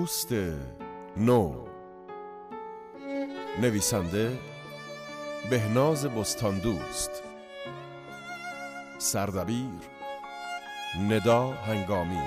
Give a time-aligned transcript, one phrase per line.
[0.00, 0.32] پوست
[1.16, 1.54] نو
[3.60, 4.38] نویسنده
[5.50, 7.10] بهناز بستان دوست
[8.98, 9.80] سردبیر
[11.00, 12.22] ندا هنگامی.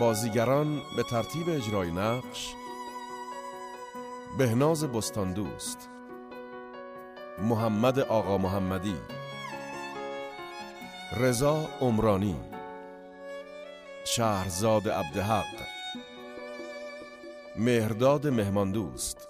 [0.00, 2.54] بازیگران به ترتیب اجرای نقش
[4.38, 5.88] بهناز بستان دوست
[7.42, 9.17] محمد آقا محمدی.
[11.12, 12.36] رضا عمرانی
[14.04, 15.44] شهرزاد عبدحق
[17.56, 19.28] مهرداد مهمان دوست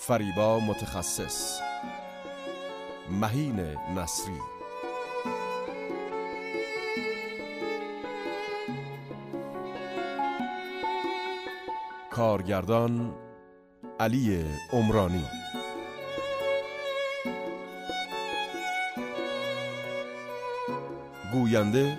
[0.00, 1.60] فریبا متخصص
[3.10, 3.60] مهین
[3.96, 4.40] نصری.
[12.10, 13.14] کارگردان
[14.00, 15.24] علی عمرانی.
[21.32, 21.98] گوینده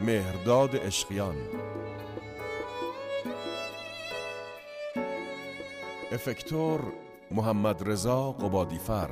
[0.00, 1.36] مهرداد اشقیان
[6.12, 6.80] افکتور
[7.30, 9.10] محمد رضا قبادیفر.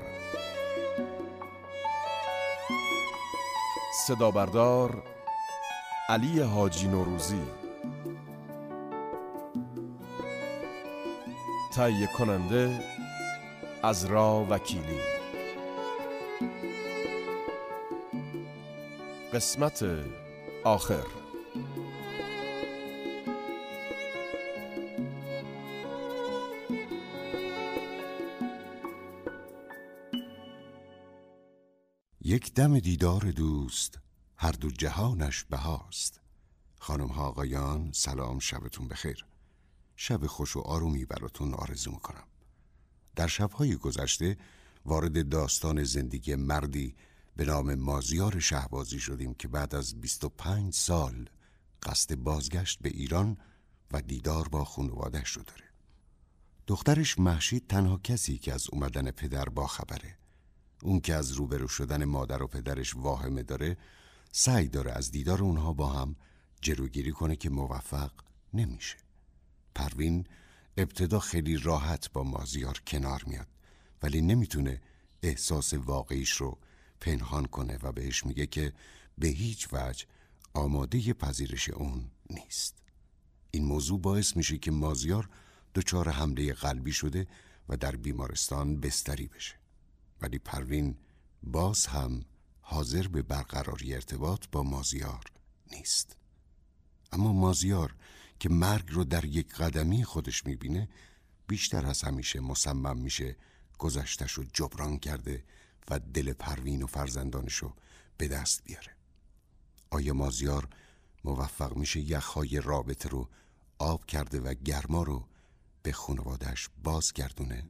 [4.07, 5.03] صدا بردار
[6.09, 7.43] علی حاجی نوروزی.
[11.75, 12.81] تهیه کننده
[13.83, 15.20] ازرا وکیلی.
[19.33, 19.85] قسمت
[20.65, 21.07] آخر.
[32.21, 33.99] یک دم دیدار دوست
[34.37, 36.21] هر دو جهانش بهاست.
[36.79, 39.27] خانم ها آقایان سلام شبتون بخیر.
[39.97, 42.27] شب خوش و آرومی براتون آرزو می‌کنم.
[43.17, 44.37] در شبهای گذشته
[44.85, 46.95] وارد داستان زندگی مردی
[47.41, 51.29] به نام مازیار شهبازی شدیم که بعد از 25 سال
[51.83, 53.37] قصد بازگشت به ایران
[53.93, 55.65] و دیدار با خانوادش رو داره.
[56.67, 60.17] دخترش محشید تنها کسی که از اومدن پدر با خبره.
[60.83, 63.77] اون که از روبرو شدن مادر و پدرش واهمه داره
[64.33, 66.17] سعی داره از دیدار اونها با هم
[66.61, 68.13] جلوگیری کنه که موفق
[68.55, 68.97] نمیشه.
[69.75, 70.27] پروین
[70.77, 73.49] ابتدا خیلی راحت با مازیار کنار میاد
[74.03, 74.81] ولی نمی‌تونه
[75.23, 76.59] احساس واقعیش رو
[77.01, 78.73] پنهان کنه و بهش میگه که
[79.19, 80.07] به هیچ وجه
[80.55, 82.75] آماده پذیرش اون نیست.
[83.51, 85.29] این موضوع باعث میشه که مازیار
[85.75, 87.27] دچار حمله قلبی شده
[87.69, 89.55] و در بیمارستان بستری بشه.
[90.21, 90.97] ولی پروین
[91.43, 92.25] باز هم
[92.61, 95.25] حاضر به برقراری ارتباط با مازیار
[95.73, 96.17] نیست.
[97.13, 97.95] اما مازیار
[98.41, 100.89] که مرگ رو در یک قدمی خودش می‌بینه
[101.47, 103.37] بیشتر از همیشه مصمم میشه
[103.79, 105.45] گذشتش رو جبران کرده
[105.91, 107.75] و دل پروین و فرزندانشو
[108.17, 108.97] به دست بیاره.
[109.91, 110.69] آیا مازیار
[111.25, 113.29] موفق میشه یخهای رابطه رو
[113.79, 115.29] آب کرده و گرما رو
[115.83, 117.69] به خانوادش بازگردونه؟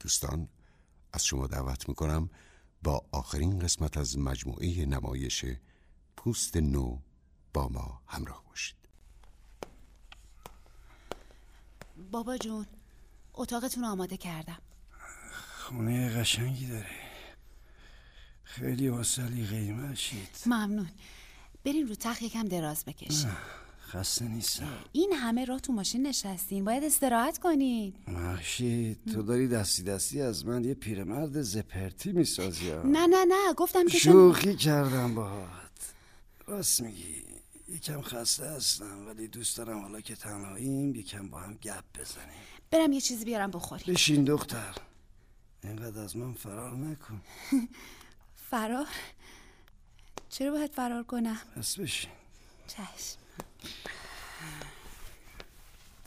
[0.00, 0.48] دوستان
[1.12, 2.30] از شما دعوت می‌کنم
[2.82, 5.44] با آخرین قسمت از مجموعه نمایش
[6.16, 6.98] پوست نو
[7.54, 8.76] با ما همراه باشید.
[12.10, 12.66] بابا جون
[13.34, 14.62] اتاقتون آماده کردم.
[15.66, 16.86] خونه قشنگی داره.
[18.44, 20.28] خیلی واسلی قیمت شید.
[20.46, 20.88] ممنون.
[21.64, 23.30] برین رو تخت یکم دراز بکشین
[23.88, 24.78] خسته نیستم.
[24.92, 26.64] این همه راه تو ماشین نشستین.
[26.64, 27.94] باید استراحت کنین.
[28.08, 33.86] محشید تو داری دستی دستی از من یه پیرمرد زپرتی می‌سازی نه نه نه گفتم
[33.86, 35.94] که شوخی کردم باهات.
[36.46, 37.22] راست میگی.
[37.68, 42.46] یکم خسته هستم ولی دوست دارم حالا که تنهاییم یکم با هم گپ بزنیم.
[42.70, 43.94] برم یه چیزی بیارم بخوریم.
[43.94, 44.74] بشین دختر.
[45.68, 47.22] اینقدر از من فرار نکن.
[48.50, 48.86] فرار؟
[50.28, 52.10] چرا باید فرار کنم؟ پس بشین.
[52.66, 53.18] چشم.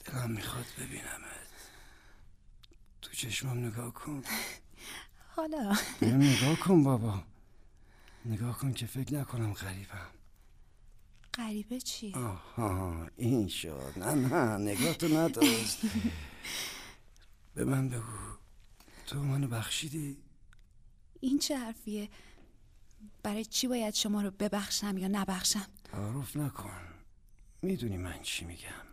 [0.06, 1.50] دلم می‌خواد ببینمت.
[3.02, 4.24] تو چشمم نگاه کن.
[5.36, 5.76] حالا.
[6.02, 7.24] نگاه کن بابا.
[8.26, 10.08] نگاه کن که فکر نکنم غریبم.
[11.34, 13.94] غریبه چی؟ آها این شد.
[13.98, 15.80] نه نه نگاه تو نداشت.
[17.56, 18.04] به من بگو.
[19.10, 20.18] تو منو بخشیدی؟
[21.20, 22.10] این چه حرفیه؟
[23.24, 26.82] برای چی باید شما رو ببخشم یا نبخشم؟ تعارف نکن
[27.62, 28.88] می‌دونی من چی میگم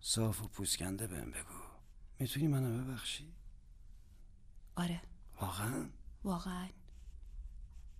[0.00, 1.54] صاف و پوسکنده بهم بگو
[2.18, 3.32] می‌تونی منو ببخشی؟
[4.76, 5.00] آره
[5.40, 5.88] واقعا؟
[6.24, 6.68] واقعا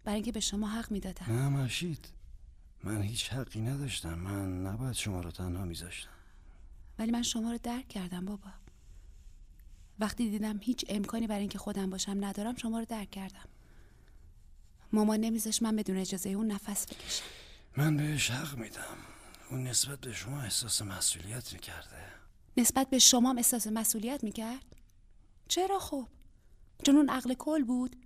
[0.04, 2.08] برای اینکه به شما حق می‌دادم نه مشید
[2.84, 6.10] من هیچ حقی نداشتم من نباید شما رو تنها میذاشتم
[6.98, 8.50] ولی من شما رو درک کردم بابا
[10.00, 13.48] وقتی دیدم هیچ امکانی برای اینکه خودم باشم ندارم شما رو درک کردم.
[14.92, 17.24] مامان نمیذاش من بدون اجازه اون نفس بکشم
[17.76, 18.96] من بهش حق میدم.
[19.50, 22.04] اون نسبت به شما احساس مسئولیت می‌کرده.
[22.56, 24.64] نسبت به شما هم احساس مسئولیت می‌کرد؟
[25.48, 26.06] چرا خب؟
[26.86, 27.96] چون اون عقل کل بود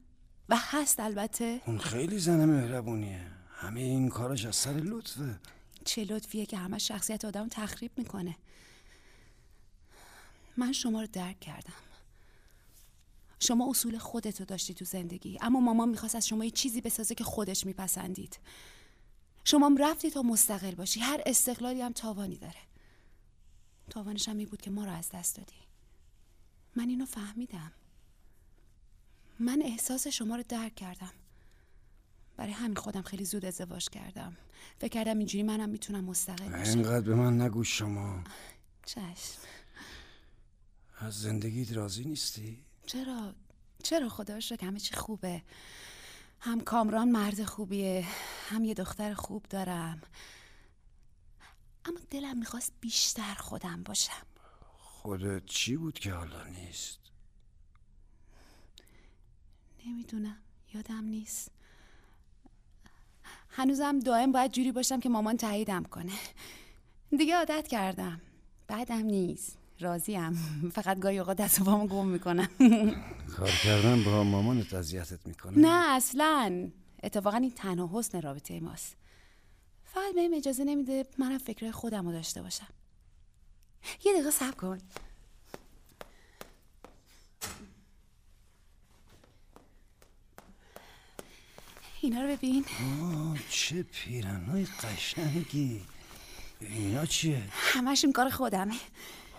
[0.48, 1.60] و هست البته.
[1.66, 3.26] اون خیلی زن مهربونیه.
[3.50, 5.40] همه این کارش از سر لطفه.
[5.84, 8.36] چه لطفیه که همه شخصیت آدم تخریب می‌کنه.
[10.56, 11.72] من شما رو درک کردم.
[13.40, 17.24] شما اصول خودتو داشتی تو زندگی اما مامان می‌خواست از شما یه چیزی بسازه که
[17.24, 18.38] خودش میپسندید.
[19.44, 21.00] شما هم رفتی تا مستقل باشی.
[21.00, 22.60] هر استقلالی هم تاوانی داره.
[23.90, 25.56] تاوانش هم این بود که ما رو از دست دادی.
[26.76, 27.72] من اینو فهمیدم.
[29.38, 31.12] من احساس شما رو درک کردم.
[32.36, 34.36] برای همین خودم خیلی زود ازدواج کردم.
[34.78, 36.70] فکر کردم اینجوری منم می‌تونم مستقل باشم.
[36.70, 38.24] اینقدر به من نگو شما.
[38.86, 39.38] چشم.
[41.04, 43.34] از زندگیت راضی نیستی؟ چرا؟
[43.82, 45.42] چرا خدا رو همه چی خوبه.
[46.40, 48.06] هم کامران مرد خوبیه
[48.48, 50.00] هم یه دختر خوب دارم.
[51.84, 54.26] اما دلم می‌خواست بیشتر خودم باشم.
[54.72, 56.98] خودت چی بود که حالا نیست؟
[59.86, 60.38] نمی‌دونم
[60.74, 61.50] یادم نیست.
[63.48, 66.18] هنوزم دائم باید جوری باشم که مامان تاییدم کنه.
[67.18, 68.20] دیگه عادت کردم.
[68.66, 69.63] بعدم نیست.
[69.84, 70.32] راضیم.
[70.76, 72.48] فقط گاهی اوقات دست و گم می‌کنم.
[73.36, 76.70] کار کردن با مامانت اذیتت می‌کنه؟ نه اصلا.
[77.02, 78.96] اتفاقا این تنها حسن رابطه ماست.
[79.84, 82.66] فقط بهم اجازه نمیده منم فکر خودم رو داشته باشم.
[84.04, 84.78] یه دقیقه صبر کن.
[92.00, 92.64] اینا رو ببین.
[93.02, 95.80] آه چه پیرنهای قشنگی.
[96.60, 98.74] اینا چیه؟ همشون کار خودمه.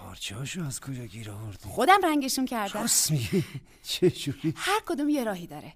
[0.06, 2.82] پارچه هاشو از کجا گیر آوردی؟ خودم رنگشون کردم.
[2.82, 3.46] راست میگی؟
[3.90, 5.74] چه جوری؟ هر کدوم یه راهی داره.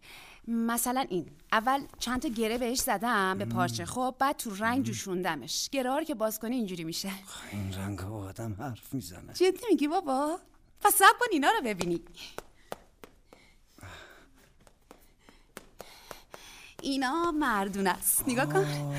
[0.48, 5.70] مثلا این اول چند تا گره بهش زدم به پارچه خب بعد تو رنگ جوشوندمش.
[5.70, 7.12] گره که باز کنی اینجوری میشه.
[7.52, 9.34] این رنگ ها آدم حرف می‌زنه.
[9.34, 10.40] جدی میگی بابا؟
[10.82, 12.02] پس سب کن اینا رو ببینی.
[16.82, 18.96] اینا مردون است نگاه کن.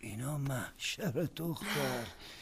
[0.00, 2.06] اینا محشر دختر.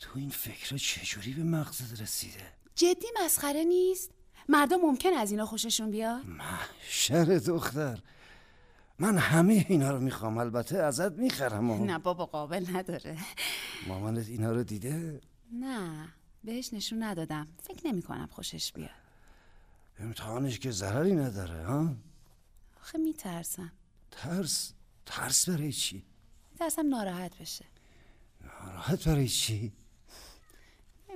[0.00, 4.10] تو این فکر چجوری به مغزت رسیده؟ جدی مسخره نیست
[4.48, 8.02] مردم ممکن از اینا خوششون بیاد محشر دختر
[8.98, 13.18] من همه اینا رو می‌خوام البته ازت می‌خرم و نه بابا قابل نداره
[13.86, 15.20] مامانت اینا رو دیده؟
[15.52, 16.08] نه
[16.44, 18.90] بهش نشون ندادم فکر نمی کنم خوشش بیاد
[19.98, 21.96] امتحانش که ضرری نداره ها؟
[22.80, 23.72] آخه میترسم
[24.10, 24.72] ترس
[25.06, 26.04] ترس برای چی؟
[26.58, 27.64] ترسم ناراحت بشه
[28.40, 29.72] ناراحت برای چی؟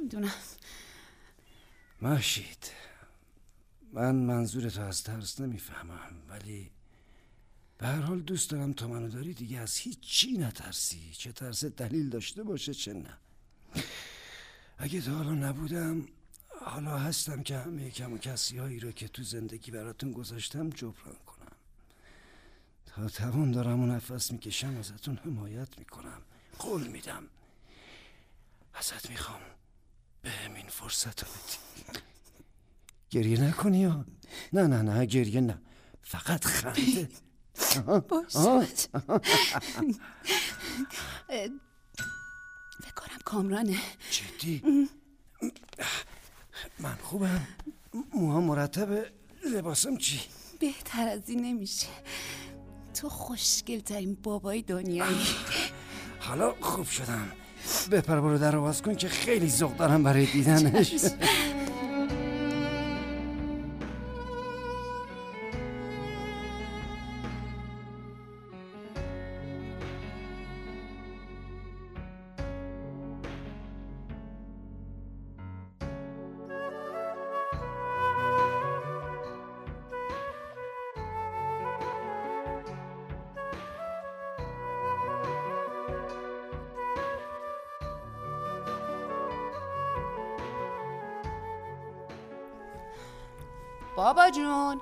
[0.05, 0.33] نمی‌دونم
[2.03, 2.71] محشید
[3.93, 6.71] من منظور تو از ترس نمی‌فهمم ولی
[7.79, 11.11] به هر حال دوست دارم تا منو داری دیگه از هیچ چی نترسی.
[11.13, 13.19] چه ترس دلیل داشته باشه چه نه.
[14.79, 16.09] اگه تا حالا نبودم
[16.61, 21.17] حالا هستم که همه کم و کسی هایی رو که تو زندگی براتون گذاشتم جبران
[21.27, 21.57] کنم.
[22.87, 26.23] تا توان دارم و نفس می‌کشم ازتون حمایت می‌کنم.
[26.59, 27.25] قول میدم.
[28.75, 29.41] ازت می‌خوام.
[30.25, 32.01] به همین فرصت رو بدی.
[33.11, 34.05] گریه نکنی یا
[34.53, 35.63] نه نه نه گریه نه.
[36.03, 37.09] فقط خنده.
[42.83, 43.79] فکر کنم کامرانه.
[44.11, 44.89] جدی؟
[46.79, 47.47] من خوبم.
[48.15, 49.13] موها مرتبه
[49.55, 50.21] لباسم چی؟
[50.61, 51.89] بهتر از این نمیشه.
[52.95, 55.27] تو خوشگل ترین بابای دنیایی.
[56.21, 57.33] حالا خوب شدم.
[57.91, 60.95] بپر برو در رو باز کن که خیلی ذوق دارم برای دیدنش.
[93.97, 94.81] بابا جون.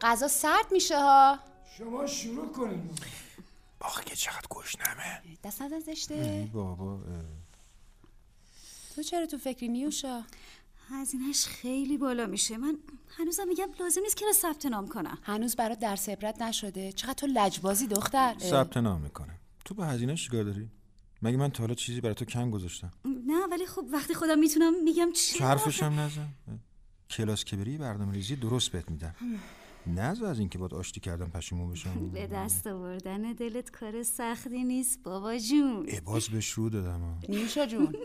[0.00, 1.38] غذا سرد میشه ها.
[1.78, 3.00] شما شروع کنید
[3.80, 5.22] آخه که چقدر گشنمه.
[5.44, 6.50] دست نزن زشته.
[6.52, 7.00] بابا
[8.94, 10.22] تو چرا تو فکری نیوشا؟
[10.88, 12.56] هزینهش خیلی بالا میشه.
[12.56, 12.78] من
[13.18, 15.18] هنوزم میگم لازم نیست که ثبت نام کنم.
[15.22, 16.92] هنوز برات درس عبرت نشده.
[16.92, 18.36] چقدر تو لجبازی دختر.
[18.38, 19.38] ثبت نام می‌کنم.
[19.64, 20.70] تو به هزینه چیکار داری؟
[21.22, 24.84] مگه من تا حالا چیزی برای تو کم گذاشتم؟ نه ولی خب وقتی خودم می‌تونم
[24.84, 26.28] میگم چی حرفش هم نزن.
[27.10, 29.14] کلاس که بری برنامه ریزی درست بهت میدم.
[29.86, 35.02] نه از اینکه باید آشتی کردم پشیمون بشم به دست آوردن دلت کار سختی نیست
[35.02, 35.86] بابا جون.
[35.88, 37.18] ای باز بهش رو دادم.
[37.28, 37.96] نیوشا جون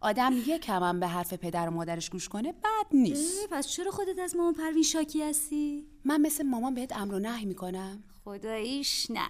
[0.00, 3.48] آدم یکم هم به حرف پدر و مادرش گوش کنه بد نیست.
[3.50, 7.44] پس چرا خودت از مامان پروین شاکی هستی؟ من مثل مامان بهت امر و نهی
[7.44, 8.02] می‌کنم.
[8.24, 9.28] خداییش نه.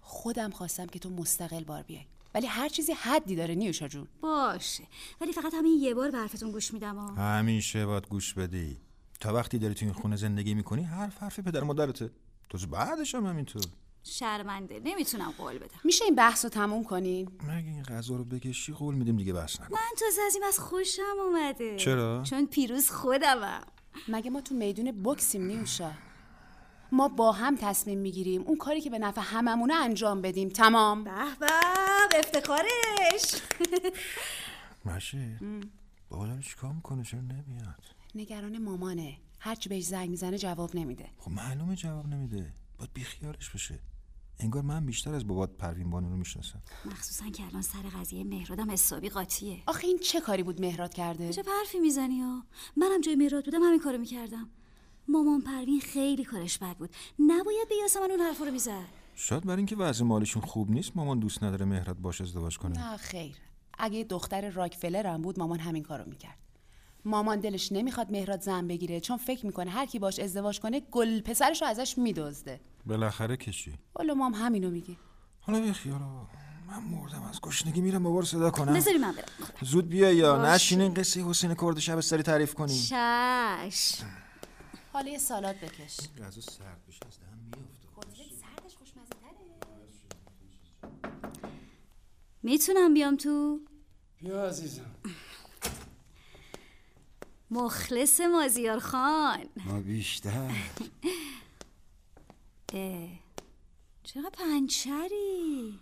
[0.00, 2.06] خودم خواستم که تو مستقل بار بیای.
[2.34, 4.08] ولی هر چیزی حدی داره نیوشا جون.
[4.20, 4.84] باشه.
[5.20, 7.14] ولی فقط همین یه بار به حرفتون گوش میدم ها.
[7.14, 8.76] همیشه باید گوش بدی.
[9.20, 12.10] تا وقتی داری تو این خونه زندگی می‌کنی حرف حرف پدر و مادرته.
[12.48, 13.62] تو بعدش هم همینطور.
[14.02, 14.80] شرمنده.
[14.84, 15.80] نمی‌تونم قول بدم.
[15.84, 19.60] میشه این بحث رو تموم کنیم مگه این غذا رو بکشی قول میدیم دیگه بس
[19.60, 21.76] نکن من تازه از این از خوشم اومده.
[21.76, 23.62] چرا؟ چون پیروز خودمم.
[24.08, 25.90] مگه ما تو میدون بکسیم نیوشا؟
[26.92, 30.48] ما با هم تصمیم می‌گیریم اون کاری که به نفع هممونه انجام بدیم.
[30.48, 31.10] تمام؟ به
[32.10, 33.42] به افتخارش.
[34.84, 35.38] مشه
[36.08, 39.18] بابا داره چیکار می‌کنه؟ چرا نمیاد؟ نگران مامانه.
[39.40, 41.08] هرچی بهش زنگ می‌زنه جواب نمیده.
[41.18, 42.52] خب معلومه جواب نمیده.
[42.78, 43.78] باید بیخیالش بشه
[44.40, 46.62] انگار من بیشتر از بابات پروین بانو رو می‌شناسم.
[46.84, 49.62] مخصوصا که الان سر قضیه مهرادم حسابی قاطیه.
[49.66, 52.42] آخه این چه کاری بود مهراد کرده؟ چه حرفی می‌زنی ها؟
[52.76, 54.50] منم جای مهراد بودم همین کارو می‌کردم.
[55.08, 56.90] مامان پروین خیلی کارش بد بود.
[57.18, 58.84] نباید به یاسمن اون حرفا رو می‌زد.
[59.14, 62.78] شاید برای اینکه وضع مالیشون خوب نیست مامان دوست نداره مهراد باش ازدواج کنه.
[62.78, 63.36] نه خیر.
[63.78, 66.38] اگه دختر راکفلر هم بود مامان همین کارو می‌کرد.
[67.04, 71.20] مامان دلش نمی‌خواد مهراد زن بگیره چون فکر می‌کنه هر کی باش ازدواج کنه گل
[71.20, 72.60] پسرش رو ازش میدزده.
[72.86, 73.74] بالاخره کشی.
[73.94, 74.96] والا مام همینو میگه.
[75.40, 76.26] حالا آقا.
[76.68, 78.74] من مردم از گشنگی میرم بابا رو صدا کنم.
[78.74, 79.24] بذاری من برم.
[79.62, 80.52] زود بیا یا باشه.
[80.52, 83.94] نشین این قصه حسین کرد شب سری تعریف کنی چش
[84.98, 85.96] حالا یه سالاد بکش.
[86.18, 88.34] غذا سرد بشه از دهن میافته.
[88.34, 89.14] سردش خوشمزه
[92.42, 93.60] می‌تونم بیام تو؟
[94.20, 94.94] بیا عزیزم.
[97.50, 99.48] مخلص مازیار خان.
[99.64, 100.50] ما بیشتر.
[102.74, 103.08] اه،
[104.02, 105.78] چرا پنچری؟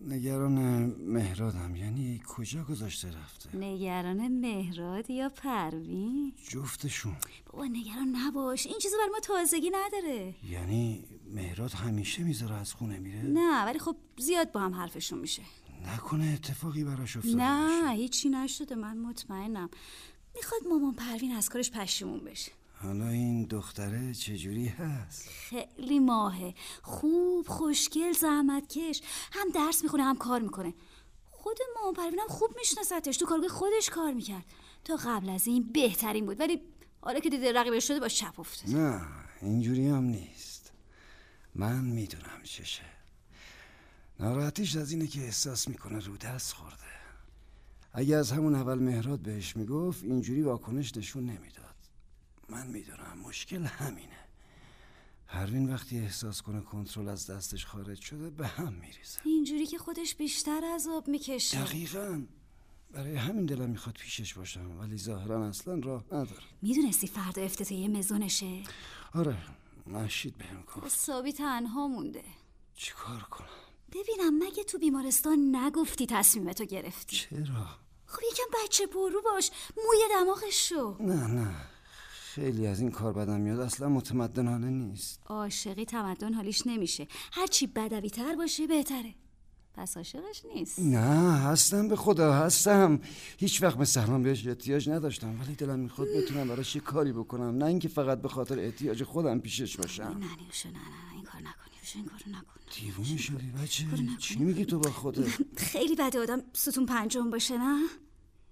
[0.00, 1.76] نگران مهرادم.
[1.76, 7.16] یعنی کجا گذاشته رفته؟ نگران مهراد یا پروین؟ جفتشون.
[7.52, 8.66] بابا نگران نباش.
[8.66, 10.34] این چیزا بر ما تازگی نداره.
[10.50, 11.04] یعنی
[11.34, 15.42] مهراد همیشه می‌ذاره از خونه میره؟ نه ولی خب زیاد با هم حرفشون میشه.
[15.94, 18.74] نکنه اتفاقی براش افتاده نه هیچی نشده.
[18.74, 19.70] من مطمئنم.
[20.34, 22.52] می‌خواد مامان پروین از کارش پشیمون بشه.
[22.82, 26.54] حالا این دختره چجوری هست؟ خیلی ماهه.
[26.82, 29.02] خوب خوشگل زحمتکش.
[29.32, 30.74] هم درس می‌خونه هم کار می‌کنه.
[31.30, 34.44] خود مامان پروین هم خوب میشناستش تو کارگاه خودش کار می‌کرد.
[34.84, 36.40] تا قبل از این بهترین بود.
[36.40, 36.60] ولی
[37.00, 38.76] حالا که دیده رقیبش شده با چپ افتاد.
[38.76, 39.02] نه
[39.42, 40.72] اینجوری هم نیست.
[41.54, 42.84] من می‌دونم چشه.
[44.20, 46.76] ناراحتیش از اینه که احساس می‌کنه رو دست خورده.
[47.92, 51.70] اگه از همون اول مهراد بهش می‌گفت اینجوری واکنش نشون نمی‌داد.
[52.50, 53.18] من می‌دونم.
[53.24, 54.18] مشکل همینه.
[55.26, 59.20] پروین وقتی احساس کنه کنترل از دستش خارج شده به هم میریزه.
[59.24, 61.64] اینجوری که خودش بیشتر عذاب می‌کشه.
[61.64, 62.22] دقیقا.
[62.90, 68.62] برای همین دلم می‌خواد پیشش باشم ولی ظاهرا اصلا راه نداره می‌دونستی فردا افتتاحیه مزونشه؟
[69.14, 69.36] آره.
[69.86, 70.86] مشید بهم گفت.
[70.86, 72.24] حسابی تنها مونده.
[72.74, 73.48] چیکار کنم؟
[73.92, 77.66] ببینم مگه تو بیمارستان نگفتی تصمیمتو گرفتی؟ چرا؟
[78.06, 79.50] خب یکم بچه پرو باش.
[79.76, 80.96] موی دماغش شو.
[81.00, 81.56] نه نه.
[82.34, 83.60] خیلی از این کار بدم میاد.
[83.60, 85.20] اصلا متمدنانه نیست.
[85.26, 87.06] عاشقی تمدن حالیش نمیشه.
[87.32, 89.14] هرچی بدوی تر باشه بهتره.
[89.74, 90.78] پس عاشقش نیست.
[90.78, 90.98] نه
[91.38, 93.00] هستم به خدا هستم.
[93.38, 97.56] هیچ وقت مثل الان بهش احتیاج نداشتم ولی دلم می‌خواد بتونم براش یه کاری بکنم.
[97.58, 100.02] نه اینکه فقط به خاطر احتیاج خودم پیشش باشم.
[100.02, 102.60] نه نیوشو نه نه این کار نکنی این کارو نکن.
[102.80, 103.84] دیوونه شدی بچه.
[104.18, 105.28] چی میگی تو با خودت؟
[105.72, 107.82] خیلی بده آدم ستون پنجم باشه نه؟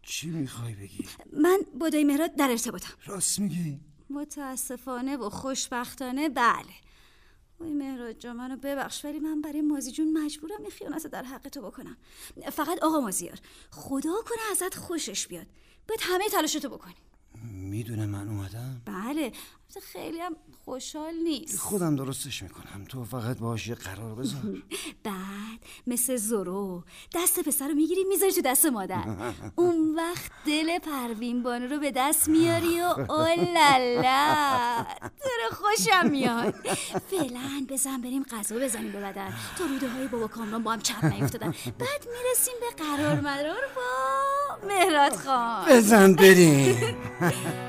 [0.09, 2.93] چی می‌خوای بگی؟ من با دایی مهراد در ارتباطم.
[3.07, 6.75] راست میگی؟ متاسفانه و خوشبختانه بله.
[7.61, 11.49] وای مهراد جا منو ببخش ولی من برای مازی جون مجبورم این خیانت در حق
[11.49, 11.97] تو بکنم.
[12.53, 13.39] فقط آقا مازیار
[13.71, 15.47] خدا کنه ازت خوشش بیاد.
[15.89, 16.95] باید همه تلاشتو بکنی.
[17.45, 19.33] می‌دونه من اومدم؟ بله
[19.93, 21.59] خیلی هم خوشحال نیست.
[21.59, 22.85] خودم درستش می‌کنم.
[22.89, 24.41] تو فقط باش یه قرار بذار.
[25.05, 29.33] بعد مثل زورو دست پسر رو می‌گیری می‌ذاری تو دست مادر.
[29.57, 34.87] اون وقت دل پروین بانو رو به دست میاری و اولالا.
[35.21, 36.55] تو خوشم میاد.
[37.11, 39.35] فعلا بزن بریم غذا بزنیم به بدن.
[39.59, 41.55] تا روده های بابا کامران با هم چپ نیفتادن.
[41.79, 44.28] بعد می‌رسیم به قرار مدار با.
[44.67, 45.65] مهراد خان.
[45.71, 46.77] بزن بریم.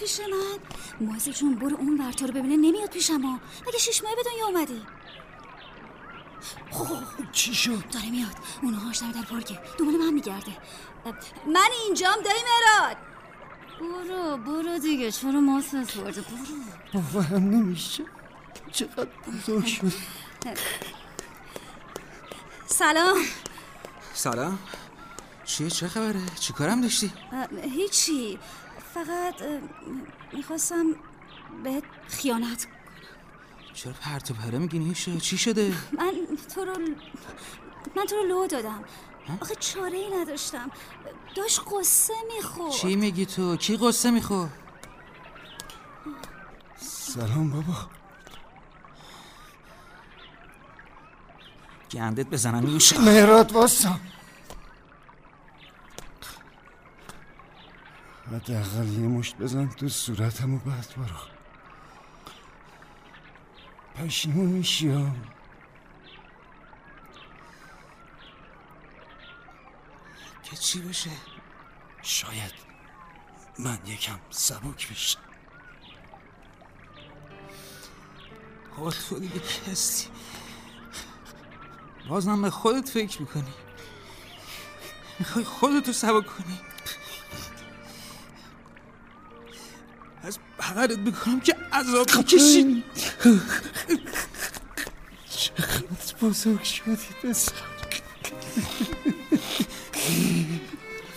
[0.00, 0.58] پیش من.
[1.06, 3.40] موزه جون برو اون ور تو رو ببینه نمیاد پیشم ها.
[3.68, 4.82] مگه شش ماه به دنیا اومدی؟
[7.32, 8.36] چی شد؟ داره میاد.
[8.62, 9.58] اونها هاش در پارکه.
[9.78, 10.56] دنبال من میگرده.
[11.46, 12.96] من اینجام دایی مراد.
[13.80, 15.12] برو برو دیگه.
[15.12, 17.02] چرا ما سفرده برو.
[17.12, 18.04] باورم نمیشه.
[18.72, 19.92] چقدر بزرگ شد.
[22.66, 23.16] سلام.
[24.14, 24.58] سلام.
[25.44, 27.12] چیه؟ چه خبره؟ چی کارم داشتی؟
[27.62, 28.38] هیچی.
[28.94, 29.34] فقط
[30.32, 30.86] می‌خواستم
[31.64, 32.74] بهت خیانت کنم.
[33.74, 36.12] چرا پرت و پره میگی نیشه چی شده؟ من
[36.54, 36.78] تو رو
[37.96, 38.84] من تو رو لو دادم.
[39.40, 40.70] آخه چاره ای نداشتم.
[41.36, 42.72] داشت قصه می‌خورد.
[42.72, 44.48] چی میگی تو؟ کی قصه میخور
[46.76, 47.74] سلام بابا.
[51.92, 54.00] گندت بزنم نیوشا مهراد واسا.
[58.32, 61.28] حداقل یه مشت بزن تو صورتم و بعد برو.
[63.94, 65.06] پشیمون میشی.
[70.42, 71.10] که چی بشه
[72.02, 72.54] شاید
[73.58, 75.20] من یکم سبک بشم.
[78.76, 80.08] آقا تو دیگه کی هستی
[82.08, 83.54] بازم به خودت فکر می‌کنی.
[85.18, 86.60] می‌خوای خودتو سبا کنی.
[90.68, 92.84] بغلت می‌کنم که عذاب بکشی
[95.30, 97.52] چقدر بزرگ شدی پسر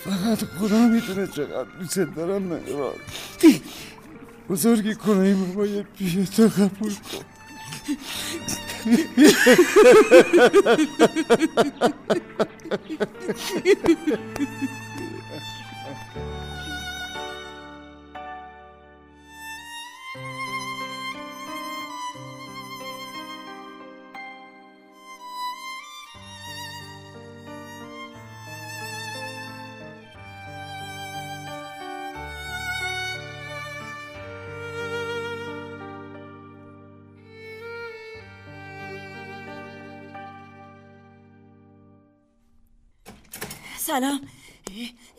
[0.04, 3.00] فقط خدا می‌دونه چقدر دوست دارم مهراد
[4.48, 7.24] بزرگی کنه این بابای پیه تا قبول کن.
[43.92, 44.20] سلام.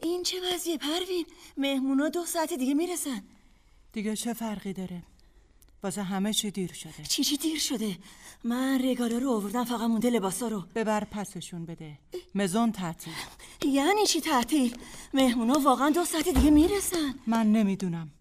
[0.03, 1.25] این چه وضعیه پروین؟
[1.57, 3.23] مهمونا دو ساعت دیگه می‌رسن.
[3.91, 5.03] دیگه چه فرقی داره؟
[5.83, 7.03] واسه همه چی دیر شده.
[7.09, 7.97] چی چی دیر شده؟
[8.43, 10.63] من رگالا رو آوردم فقط مونده لباسا رو.
[10.75, 11.99] ببر پسشون بده.
[12.35, 13.13] مزون تعطیل.
[13.65, 14.77] یعنی چی تعطیل؟
[15.13, 17.15] مهمونا واقعا دو ساعت دیگه می‌رسن.
[17.27, 18.11] من نمی‌دونم.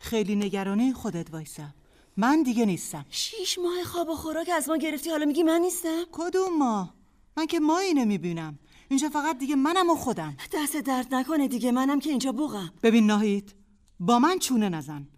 [0.00, 1.68] خیلی نگرانی خودت وایسا.
[2.16, 3.06] من دیگه نیستم.
[3.10, 6.94] شیش ماه خواب و خوراک از ما گرفتی حالا میگی من نیستم؟ کدوم ما
[7.36, 8.58] من که مایی نمی‌بینم.
[8.88, 10.36] اینجا فقط دیگه منم و خودم.
[10.52, 12.72] دست درد نکنه دیگه منم که اینجا بوغم.
[12.82, 13.54] ببین ناهید
[14.00, 15.08] با من چونه نزن.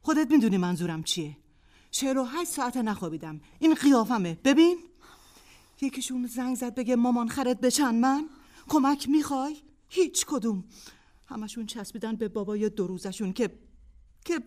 [0.00, 1.36] خودت می‌دونی منظورم چیه.
[1.90, 3.40] چهل و هشت ساعت نخوابیدم.
[3.58, 4.38] این قیافمه.
[4.44, 4.78] ببین.
[5.80, 8.28] یکیشون زنگ زد بگه مامان خرد بچن من.
[8.68, 9.56] کمک می‌خوای؟
[9.88, 10.64] هیچ کدوم.
[11.26, 13.50] همشون چسبیدن به بابای دو روزشون که
[14.24, 14.40] که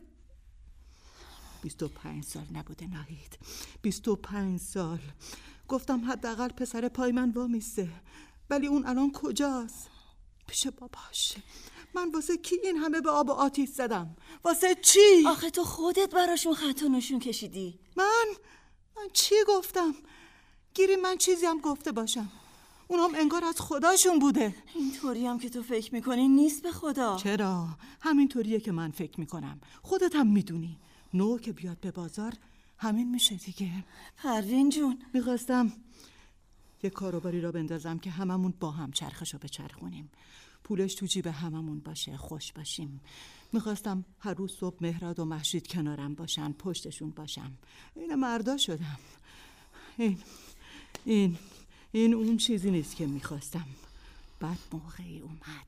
[1.62, 3.38] بیست و پنج سال نبوده ناهید.
[3.82, 5.00] بیست و پنج سال.
[5.68, 7.90] گفتم حداقل پسر پای من وامیسته
[8.52, 9.90] ولی اون الان کجاست؟
[10.48, 11.34] پیش باباش.
[11.94, 16.16] من واسه کی این همه به آب و آتیش زدم؟ واسه چی؟ آخه تو خودت
[16.16, 17.80] براشون خط و نشون کشیدی.
[17.96, 18.26] من؟
[18.98, 19.96] من چی گفتم؟
[20.74, 22.32] گیری من چیزی هم گفته باشم.
[22.88, 24.56] اونام انگار از خداشون بوده.
[24.76, 27.18] اینطوری هم که تو فکر می‌کنی نیست به خدا.
[27.18, 27.68] چرا؟
[28.02, 29.62] همینطوریه که من فکر می‌کنم.
[29.82, 30.80] خودت هم می‌دونی.
[31.14, 32.34] نو که بیاد به بازار
[32.78, 33.72] همین میشه دیگه.
[34.18, 35.02] پروین جون.
[35.14, 35.74] می‌خواستم
[36.84, 40.10] یه کاروباری را بندازم که هممون با هم چرخشو بچرخونیم.
[40.64, 43.02] پولش تو جیب هممون باشه خوش باشیم.
[43.54, 47.52] می‌خواستم هر روز صبح مهراد و محشید کنارم باشن پشتشون باشم.
[47.96, 49.00] این مردا شدم.
[49.98, 50.18] این
[51.06, 51.38] این
[51.92, 53.66] این اون چیزی نیست که می‌خواستم.
[54.40, 55.68] بعد موقعی اومد.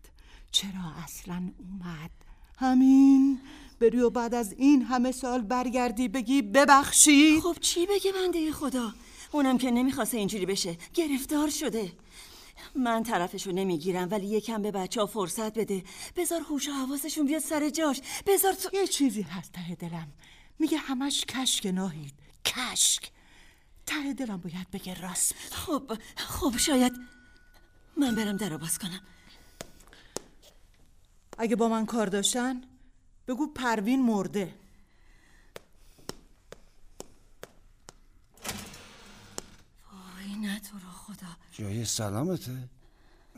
[0.51, 2.11] چرا اصلا اومد؟
[2.57, 3.39] همین.
[3.79, 7.39] بری و بعد از این همه سال برگردی بگی ببخشید.
[7.39, 8.93] خب چی بگه بنده خدا؟
[9.33, 10.77] اونم که نمی‌خواسته اینجوری بشه.
[10.93, 11.91] گرفتار شده.
[12.75, 15.83] من طرفشو نمی‌گیرم ولی یکم به بچه ها فرصت بده.
[16.15, 18.01] بذار هوش و حواسشون بیاد سر جاش.
[18.25, 20.11] بذار تو یه چیزی هست ته دلم.
[20.59, 22.13] میگه همش کشک ناهید.
[22.45, 23.11] کشک.
[23.85, 25.35] ته دلم باید بگه راست.
[25.51, 26.93] خب خب شاید
[27.97, 29.01] من برم در باز کنم.
[31.37, 32.61] اگه با من کار داشتن
[33.27, 34.53] بگو پروین مرده
[39.91, 41.27] وای نه تو رو خدا.
[41.51, 42.69] جای سلامته.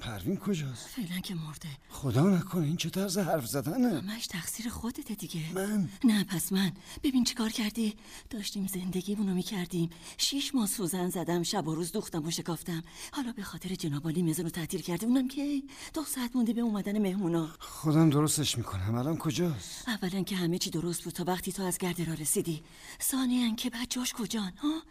[0.02, 1.68] پروین کجاست؟ فعلا که مرده.
[1.90, 5.54] خدا نکنه این چه طرز حرف زدنه؟ همش تقصیر خودته دیگه.
[5.54, 6.72] من؟ نه پس من.
[7.04, 7.96] ببین چی کار کردی؟
[8.30, 9.90] داشتیم زندگیمونو می‌کردیم.
[10.18, 12.84] شیش ماه سوزن زدم شب و روز دوختم و شکافتم.
[13.12, 17.50] حالا به خاطر جنابالی مزنو تعطیل کردی اونم که دو ساعت مونده به اومدن مهمونا.
[17.60, 18.96] خودم درستش می‌کنم.
[18.96, 22.64] الان کجاست؟ اولا که همه چی درست بود تا وقتی تو از گرده را رسیدی.
[23.02, 24.82] ثانیا که بچهاش کجان ها؟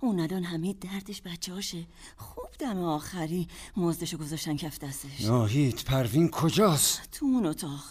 [0.00, 3.48] اون الان همه دردش بچهاشه خوب دم آخری.
[3.76, 5.20] مزدشو گذاشتن کف دستش.
[5.20, 7.84] ناهید پروین کجاست؟ تو اون اتاق.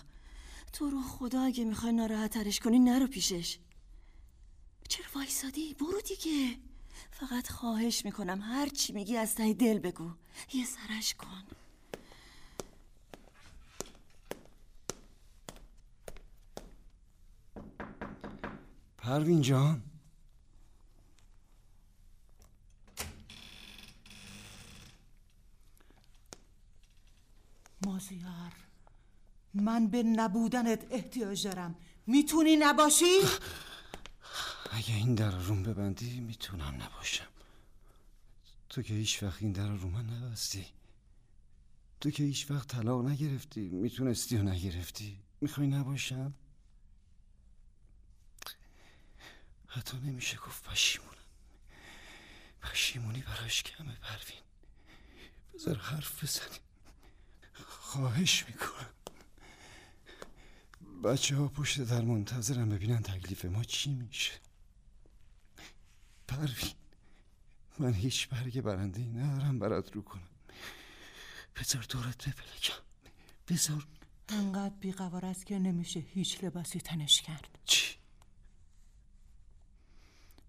[0.74, 3.58] تو رو خدا اگه می‌خوای ناراحت ترش کنی نرو پیشش.
[4.90, 6.58] چرا وایسادی؟ برو دیگه.
[7.12, 10.12] فقط خواهش می‌کنم هر چی میگی از ته دل بگو.
[10.54, 11.44] یه سرش کن.
[18.98, 19.84] پروین جان.
[27.86, 28.54] مازیار
[29.54, 31.76] من به نبودنت احتیاج دارم.
[32.08, 33.20] می‌تونی نباشی؟
[34.72, 37.28] اگه این در رو ببندی می‌تونم نباشم.
[38.70, 40.66] تو که هیچ وقت این در رو من نبستی.
[42.02, 43.62] تو که هیچ وقت طلاق نگرفتی.
[43.62, 45.20] می‌تونستی و نگرفتی.
[45.42, 46.34] می‌خوای نباشم؟
[49.68, 51.14] حتی نمیشه گفت پشیمونم.
[52.62, 54.42] پشیمونی براش کمه پروین.
[55.54, 56.62] بذار حرف بزنیم.
[57.54, 58.90] خواهش می‌کنم.
[61.04, 64.34] بچه ها پشت در منتظرم ببینن تکلیف ما چی میشه.
[66.28, 66.74] پروین
[67.80, 70.30] من هیچ برگ برنده ندارم برات رو کنم.
[71.56, 72.84] بذار دورت بپلکم.
[73.48, 73.88] بذار.
[74.30, 77.60] انقدر بیقوار است که نمیشه هیچ لباسی تنش کرد.
[77.66, 77.96] چی؟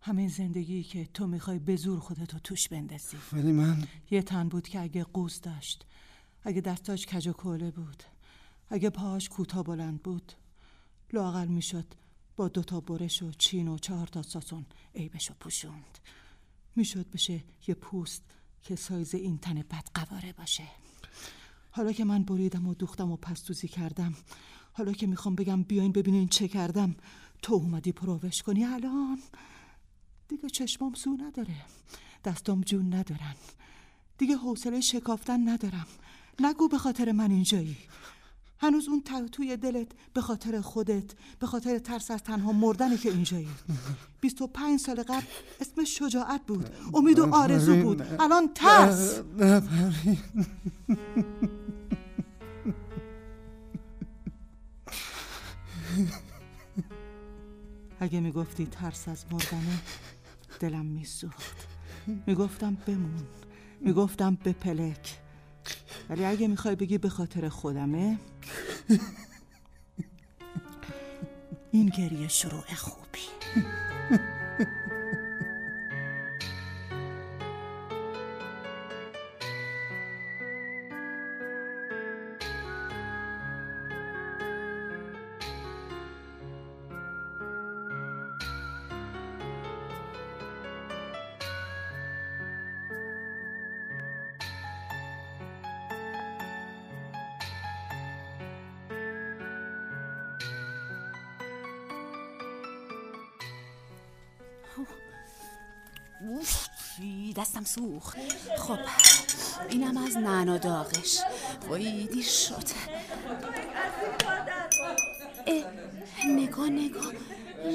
[0.00, 3.16] همین زندگی که تو می‌خوای به زور خودتو توش بندازی.
[3.32, 5.84] ولی من یه تن بود که اگه قوز داشت
[6.44, 8.02] اگه دستاش کج و کوله بود
[8.68, 10.32] اگه پاهاش کوتاه بلند بود
[11.12, 11.86] لاقل می‌شد
[12.36, 15.98] با دوتا برش و چین و چهار تا ساسون عیبشو پوشوند.
[16.76, 18.22] می‌شد بشه یه پوست
[18.62, 20.64] که سایز این تن بد قواره باشه.
[21.70, 24.14] حالا که من بریدم و دوختم و پستوزی کردم
[24.72, 26.96] حالا که می‌خوام بگم بیاین ببینین چه کردم
[27.42, 29.18] تو اومدی پروش کنی الان.
[30.28, 31.56] دیگه چشمام سو نداره
[32.24, 33.34] دستام جون ندارن.
[34.18, 35.86] دیگه حوصله شکافتن ندارم.
[36.40, 37.76] نگو به خاطر من اینجایی.
[38.58, 43.10] هنوز اون ته توی دلت به خاطر خودت به خاطر ترس از تنها مردنی که
[43.10, 43.48] اینجایی.
[44.20, 45.22] 25 سال قبل
[45.60, 46.70] اسم شجاعت بود.
[46.94, 48.02] امید و آرزو بود.
[48.20, 49.20] الان ترس.
[49.38, 49.62] نه
[58.00, 59.78] اگه می‌گفتی ترس از مردنه
[60.60, 61.68] دلم میسوخت.
[62.26, 63.26] می‌گفتم بمون.
[63.80, 65.18] می‌گفتم بپلک
[66.10, 68.18] ولی اگه می‌خوای بگی به خاطر خودمه
[71.72, 73.20] این گریه شروع خوبی.
[111.04, 111.20] داغش
[111.68, 112.64] وای دیر شد.
[115.46, 115.64] اه،
[116.28, 117.12] نگاه نگاه.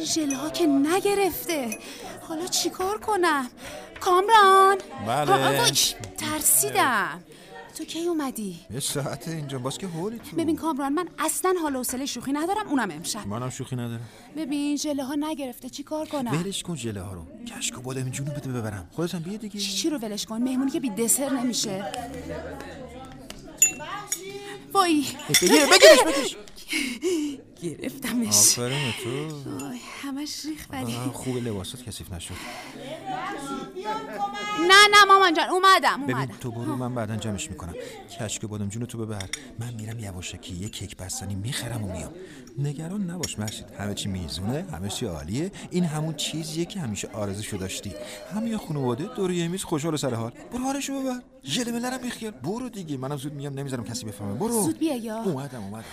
[0.03, 1.79] ژله ها که نگرفته.
[2.21, 3.49] حالا چیکار کنم؟
[3.99, 5.71] کامران؟ بله.
[6.17, 7.23] ترسیدم.
[7.77, 9.59] تو کی اومدی؟ یه ساعت اینجا.
[9.59, 10.35] باز که هولی تو.
[10.35, 12.67] ببین کامران من اصلا حال و حوصله شوخی ندارم.
[12.67, 13.27] اونم امشب.
[13.27, 14.09] منم شوخی ندارم.
[14.37, 15.69] ببین ژله ها نگرفته.
[15.69, 17.25] چیکار کنم؟ ولش کن ژله ها رو.
[17.45, 18.89] کشک و بادم جونو بده ببرم.
[18.91, 19.59] خودت هم بیا دیگه.
[19.59, 21.91] چی چی رو ولش کن؟ مهمونی که بی دسر نمیشه.
[24.71, 25.05] Foi.
[25.39, 27.48] Peguei, peguei, peguei.
[27.61, 28.27] گرفتمش.
[28.27, 29.39] آفرین تو.
[30.01, 30.93] همش ریخ ولی.
[31.13, 32.33] خوب لباسات کثیف نشد.
[34.59, 36.35] نه نه مامان جان اومدم ببین اومدم.
[36.39, 37.73] تو برو من بعدا جمعش می‌کنم.
[38.19, 39.29] کشک و بادم جونو تو ببر.
[39.59, 42.11] من میرم یواشکی یه کیک بستنی می‌خرم و میام.
[42.57, 43.65] نگران نباش مرشید.
[43.79, 45.51] همه چی میزونه همه چی عالیه.
[45.71, 47.93] این همون چیزیه که همیشه آرزوشو داشتی.
[48.33, 50.31] همه خانواده دور یه میز خوشحال سر حال.
[50.51, 51.21] برو حالشو ببر.
[51.43, 52.31] ژله ملرم بیخیال.
[52.31, 52.97] برو دیگه.
[52.97, 54.33] منم زود میام نمی‌ذارم کسی بفهمه.
[54.33, 54.63] برو.
[54.63, 55.23] زود بیا یا.
[55.23, 55.85] اومدم اومدم.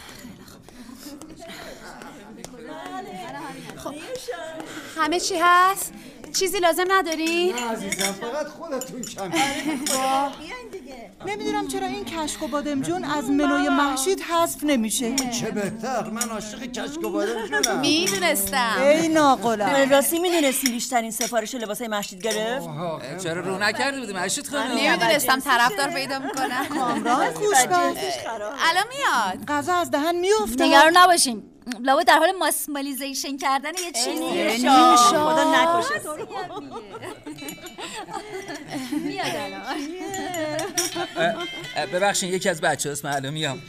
[4.97, 5.93] همه چی هست؟
[6.39, 11.11] چیزی لازم نداری؟ عزیزم فقط خودتون کم بیاین دیگه.
[11.27, 15.17] نمی‌دونم چرا این کشک و بادمجون از منوی محشید حذف نمیشه.
[15.17, 18.77] چه بهتر من عاشق کشک و بادمجونم می‌دونستم.
[18.83, 19.91] ای ناقلم.
[19.91, 22.69] راستی می‌دونستی بیشترین سفارش لباسای مشتید گرفت؟
[23.23, 24.79] چرا رو نکرده بودی؟ مشید خانم.
[24.79, 26.67] نمی‌دونستم طرفدار پیدا می‌کنم.
[26.79, 27.97] کامران کوشبخت
[28.71, 29.45] الان میاد.
[29.49, 31.43] غذا از دهن میفته نگران نباشیم
[31.81, 34.67] لابا در حال ماسمالیزیشن کردن یه چیزی
[35.07, 36.01] خدا نکشه.
[39.05, 39.77] میاد الان.
[41.93, 43.63] ببخشید یکی از بچه هست معلوم میام.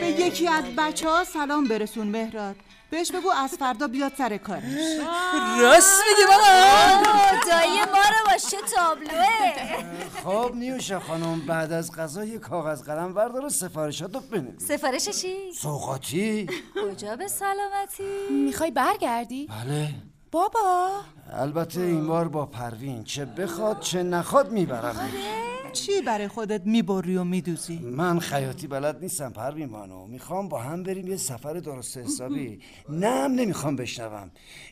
[0.00, 2.56] به یکی از بچه ها سلام برسون مهراد.
[2.90, 4.62] بهش بگو از فردا بیاد سر کارش.
[5.60, 6.46] راست میگه بابا.
[7.50, 9.50] دایی ما رو با چه تابلوه.
[10.24, 14.68] خب نیوشه خانم بعد از غذا یه کاغذ قلم بردار و سفارشاتو بنویس.
[14.68, 19.88] سفارش چی؟ سوقاتی کجا به سلامتی؟ می‌خوای برگردی؟ بله.
[20.32, 20.90] بابا.
[21.32, 25.10] البته این بار با پروین چه بخواد چه نخواد می‌برم
[25.72, 30.06] چی برای خودت می‌بری و میدوزی؟ من خیاطی بلد نیستم پروین بانو.
[30.06, 32.60] می‌خوام با هم بریم یه سفر درست حسابی.
[32.88, 34.30] نه هم نمی‌خوام بشنوم.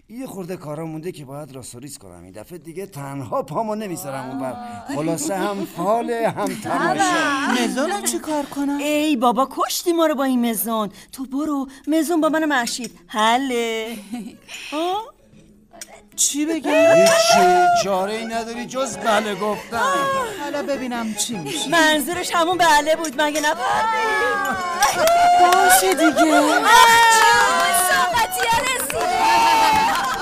[0.08, 2.22] یه خورده کارا مونده که باید راستوریز کنم.
[2.24, 4.54] این دفعه دیگه تنها پامو نمی‌ذارم اون بر.
[4.94, 7.64] خلاصه هم فاله هم تماشا.
[7.64, 10.88] مزونم چی کار کنم؟ ای بابا کشتی ما رو با این مزون.
[11.12, 11.68] تو برو.
[11.86, 13.96] مزون با من مشید حله.
[14.72, 15.14] آه؟
[16.18, 19.80] چی بگم هیچی چاره ای نداری جز بله گفتن.
[20.44, 23.54] حالا ببینم چی میشه منظورش همون بله بود مگه نه
[25.40, 26.40] باشه دیگه.
[27.88, 30.17] ساقتی رسید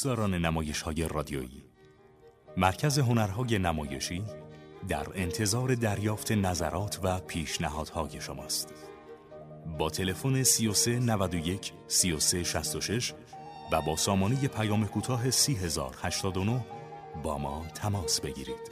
[0.00, 1.64] دوستداران نمایش های رادیویی.
[2.56, 4.22] مرکز هنرهای نمایشی
[4.88, 8.74] در انتظار دریافت نظرات و پیشنهادهای شماست.
[9.78, 13.12] با تلفن 33 91 33 66
[13.72, 16.64] و با سامانه پیام کوتاه 30089
[17.22, 18.70] با ما تماس بگیرید.